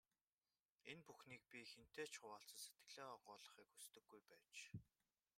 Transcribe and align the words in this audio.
Энэ 0.91 1.03
бүхнийг 1.07 1.43
би 1.51 1.59
хэнтэй 1.71 2.07
ч 2.11 2.13
хуваалцаж, 2.21 2.59
сэтгэлээ 2.63 3.07
онгойлгохыг 3.15 3.67
хүсдэггүй 3.71 4.21
байж. 4.29 4.57